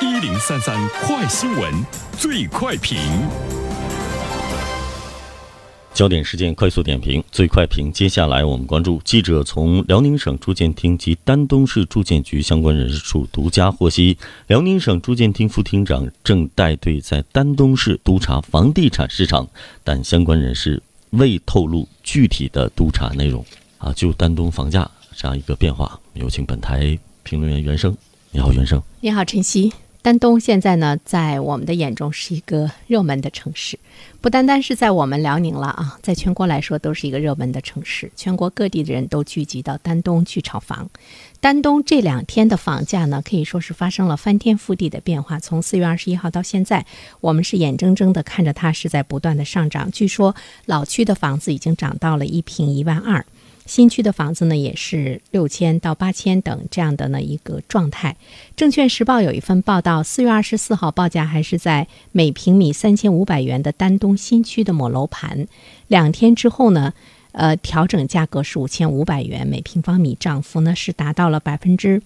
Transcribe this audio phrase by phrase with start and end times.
[0.00, 1.74] 一零三三快新闻，
[2.16, 2.96] 最快评。
[5.92, 7.90] 焦点事件快速点评，最快评。
[7.92, 14.16] 接下来我们关注记者从辽宁省住建厅及丹东市住建局相关人士处独家获悉，
[14.46, 19.48] 辽宁省住建厅副厅长正带队在丹东市督查房地产市场，
[19.82, 20.80] 但相关人士
[21.10, 23.44] 未透露具体的督查内容。
[23.78, 27.96] 啊，就丹东房价这样一个变化，有请本台评论员袁生。
[28.30, 28.80] 你好，袁生。
[29.00, 29.72] 你好，晨曦。
[30.00, 33.78] 丹东现在呢，在我们的眼中是一个热门的城市，
[34.20, 38.10] 不单单是在我们辽宁了啊，在全国来说都是一个热门的城市。
[38.16, 40.88] 全国各地的人都聚集到丹东去炒房。
[41.40, 45.38] 丹东这两天的房价呢，可以说是发生了翻天覆地的变化。
[45.40, 46.86] 从四月二十一号到现在，
[47.20, 49.90] 我们是眼睁睁的看着它是在不断的上涨。
[49.90, 53.26] 据说老区的房子已经涨到了一平一万二。
[53.68, 58.16] 新区的房子呢，也是六千到八千等这样的呢一个状态。
[58.56, 65.46] 证券时报有一份报道，四月二十四号报价还是在每平米三千五百元的丹东新区的某楼盘，
[65.86, 66.94] 两天之后呢，
[67.32, 72.02] 呃，调整价格是五千五百元每平方米，涨幅呢是达到了百分之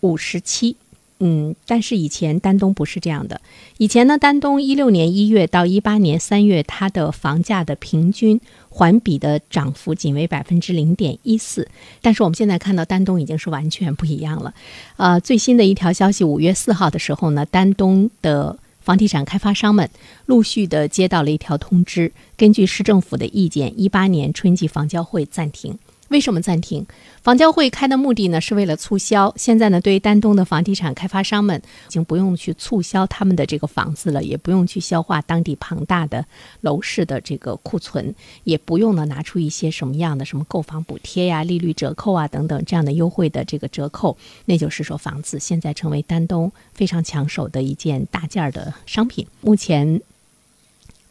[0.00, 0.76] 五十七。
[1.20, 3.40] 嗯，但是以前丹东不是这样的。
[3.78, 11.68] 以前呢，丹东一六年一月到一八年三月，它的房价的平均环比的涨幅仅为百分之零点一四。
[12.02, 14.52] 但是我们现在看到丹东已经是完全不一样了。
[14.96, 19.88] 呃，最新的一条消息，五月四号的时候呢，丹东的房地产开发商们
[20.26, 25.78] 陆续的接到了一条通知，根据市政府的意见，一八年春季房交会暂停。
[26.14, 26.86] 为什么暂停？
[27.22, 29.34] 房交会开的目的呢，是为了促销。
[29.36, 36.24] 现在呢，对于丹东的房地产开发商们，已经不用去促销他们的这个房子了，也不用去消化当地庞大的
[36.60, 44.16] 楼市的这个库存，也不用呢拿出一些什么样的什么购房补贴呀、利率折扣啊等等这样的优惠的这个折扣。
[44.44, 49.26] 那就是说，房子现在成为丹东非常抢手的一件大件儿的商品。
[49.40, 50.00] 目前。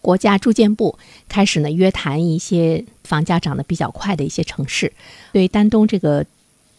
[0.03, 4.91] 国家住建部开始呢约谈一些房价涨得比较快的一些城市，
[5.31, 6.25] 对丹东这个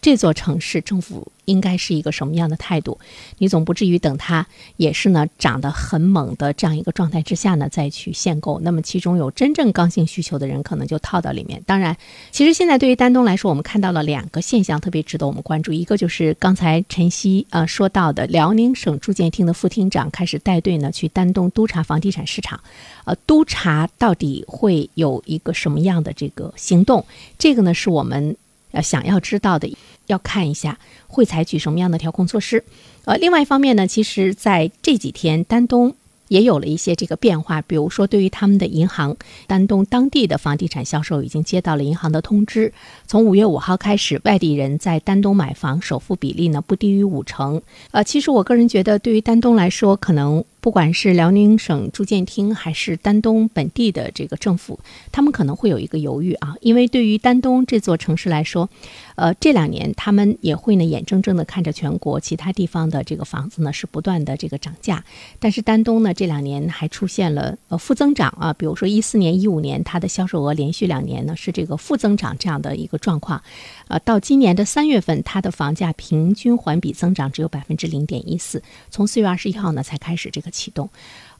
[0.05, 1.33] 这座城市政府。
[1.47, 2.99] 应该是一个什么样的态度？
[3.37, 4.47] 你总不至于等它
[4.79, 8.59] 也是呢涨得很猛的这样一个状态之下呢再去限购。
[8.61, 11.63] 那么其中有真正刚性需求的人可能就套到里面。
[11.67, 11.95] 当然，
[12.31, 15.71] 其实现在对于丹东来说，我们看到了两个现象特别值得我们关注。
[15.71, 22.59] 一个就是刚才晨曦呃说到的，辽宁省住建厅的副厅长开始带队呢去丹东督查房地产市场。
[23.05, 27.05] 呃，督查到底会有一个什么样的这个行动？
[27.39, 28.35] 这个呢是我们
[28.73, 29.77] 呃想要知道的。
[30.07, 32.65] 要看一下会采取什么样的调控措施，
[33.05, 35.95] 呃，另外一方面呢，其实在这几天丹东
[36.29, 39.17] 也有了一些这个变化，比如说对于他们的银行，
[39.47, 42.73] 丹东当地的房地产销售已经接到了银行的通知，
[43.15, 47.63] 从五月五号开始，外地人在丹东买房首付比例呢不低于五成。
[47.93, 50.45] 呃，其实我个人觉得，对于丹东来说，可能。
[50.65, 54.81] 不管是辽宁省住建厅还是丹东本地的这个政府，
[55.13, 58.71] 他们可能会有一个犹豫啊，因为对于丹东这座城市来说，
[59.17, 65.05] 呃，这两年他们也会呢眼睁睁的看着全国其他地方的这个房子呢是不断的这个涨价，
[65.39, 73.43] 但是丹东呢这两年还出现了呃负增长啊，比如说一四年、一五年它的销售额连续两年呢是这个负增长这样的一个状况，
[73.89, 80.51] 呃，到今年的三月份，它的房价平均环比增长只有百分之零点一四，从四月二十一号呢才开始这个。
[80.55, 80.89] 启动，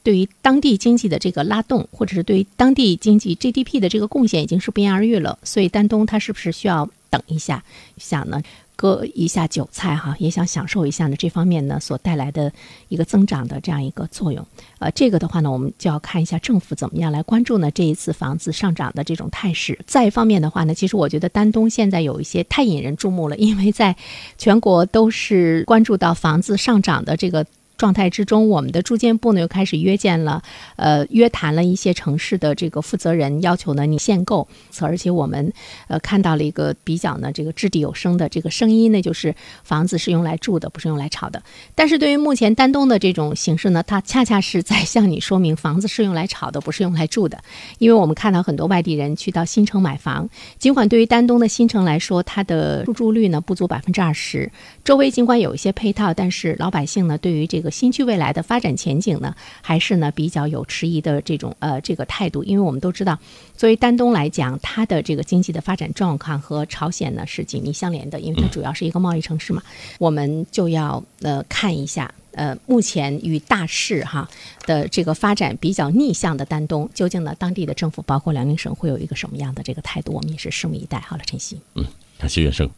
[0.03, 5.39] 对于当地经济的这个拉动，或者是对于当地经济 GDP 的这个贡献，已经是不言而喻了。
[5.45, 7.63] 所以丹东它是不是需要等一下，
[7.97, 8.43] 想呢
[8.77, 12.53] 割一下韭菜哈，也想享受一下呢这方面呢所带来的
[12.89, 14.47] 一个增长的这样一个作用。
[14.79, 19.79] 呃，这个的话呢，我们就要看一下政府怎么样来关注呢这一次房子上涨的这种态势。
[19.87, 23.97] 再一方面的话呢，其实我觉得丹东现在有一些太引人注目了，因为在
[24.39, 27.47] 全国都是关注到房子上涨的这个。
[27.77, 30.43] 状态之中，我们的住建部呢又开始约见了，
[30.77, 34.47] 呃，约谈了一些城市的这个负责人，要求呢你限购。
[34.81, 35.53] 而且我们
[35.89, 41.43] 呃看到了一个比较呢这个掷地有声的这个声音，那就是房子是用来住的，不是用来炒的。
[41.75, 47.43] 但是对于目前丹东的这种形式呢，它恰恰是在向你说明，房子是用来炒的，不是用来住的。
[47.79, 50.29] 因为我们看到很多外地人去到新城买房，
[50.59, 54.51] 尽管对于丹东的新城来说，它的入住率呢不足百分之二十，
[54.85, 63.19] 周围尽管有一些配套，但是老百姓呢对于这个新区未来的发展前景呢，还是呢比较有迟疑的这种呃这个态度，因为我们都知道，
[63.57, 69.63] 作为丹东来讲，它的这个经济的发展状况和朝鲜呢是紧密相连的，因为它主要是一个贸易城市嘛，
[69.99, 74.29] 我们就要呃看一下呃目前与大势哈
[74.67, 80.99] 的这个发展比较逆向的丹东，究竟呢当地的政府包括辽宁省会有一个什么样的这个态度，我们也是拭目以待。
[81.01, 81.85] 好了，晨曦，嗯，
[82.19, 82.69] 感谢袁生。